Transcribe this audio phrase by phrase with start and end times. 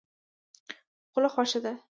[1.11, 1.73] خوله خوښه ده.